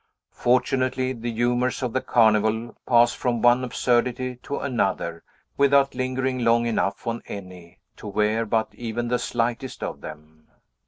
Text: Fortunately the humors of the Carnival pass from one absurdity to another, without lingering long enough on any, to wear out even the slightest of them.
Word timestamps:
Fortunately 0.33 1.13
the 1.13 1.31
humors 1.31 1.83
of 1.83 1.93
the 1.93 2.01
Carnival 2.01 2.75
pass 2.87 3.13
from 3.13 3.43
one 3.43 3.63
absurdity 3.63 4.37
to 4.37 4.57
another, 4.57 5.23
without 5.57 5.93
lingering 5.93 6.39
long 6.39 6.65
enough 6.65 7.05
on 7.05 7.21
any, 7.27 7.77
to 7.97 8.07
wear 8.07 8.47
out 8.51 8.73
even 8.73 9.09
the 9.09 9.19
slightest 9.19 9.83
of 9.83 10.01
them. 10.01 10.47